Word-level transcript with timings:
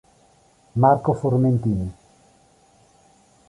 Marco 0.73 1.13
Formentini 1.13 1.85